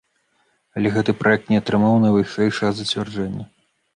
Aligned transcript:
Але 0.79 0.91
гэты 0.95 1.13
праект 1.19 1.51
не 1.53 1.59
атрымаў 1.61 1.99
найвышэйшага 2.05 2.71
зацвярджэння. 2.79 3.45